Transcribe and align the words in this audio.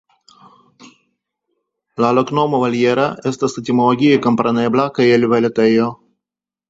La 2.05 2.09
loknomo 2.19 2.61
"Vallejera" 2.63 3.05
estas 3.33 3.55
etimologie 3.63 4.17
komprenebla 4.25 4.87
kiel 4.97 5.29
"Valetejo". 5.35 5.93